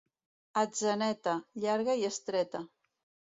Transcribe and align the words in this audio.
Atzeneta, 0.61 1.35
llarga 1.65 1.97
i 2.01 2.09
estreta. 2.09 2.63